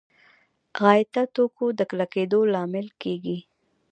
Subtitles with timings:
[0.81, 3.37] غایطه توکو د کلکېدو لامل کېږي.